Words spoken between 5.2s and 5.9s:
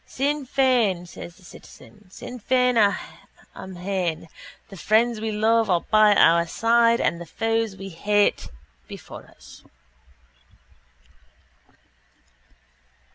we love are